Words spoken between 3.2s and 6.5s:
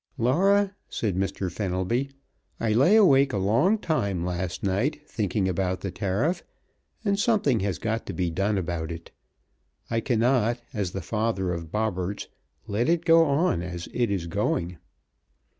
a long time last night thinking about the tariff,